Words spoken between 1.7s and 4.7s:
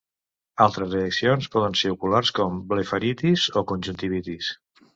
ser oculars com blefaritis o conjuntivitis.